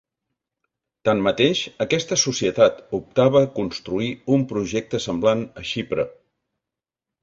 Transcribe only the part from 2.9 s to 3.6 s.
optava a